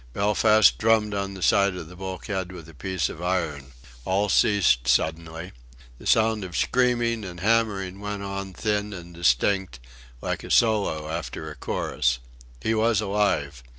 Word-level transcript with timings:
Belfast 0.13 0.79
drummed 0.79 1.13
on 1.13 1.35
the 1.35 1.43
side 1.43 1.75
of 1.75 1.87
the 1.87 1.95
bulkhead 1.95 2.51
with 2.51 2.67
a 2.67 2.73
piece 2.73 3.07
of 3.07 3.21
iron. 3.21 3.73
All 4.03 4.29
ceased 4.29 4.87
suddenly. 4.87 5.51
The 5.99 6.07
sound 6.07 6.43
of 6.43 6.57
screaming 6.57 7.23
and 7.23 7.39
hammering 7.41 7.99
went 7.99 8.23
on 8.23 8.51
thin 8.53 8.93
and 8.93 9.13
distinct 9.13 9.79
like 10.19 10.43
a 10.43 10.49
solo 10.49 11.07
after 11.07 11.51
a 11.51 11.55
chorus. 11.55 12.17
He 12.63 12.73
was 12.73 12.99
alive. 12.99 13.61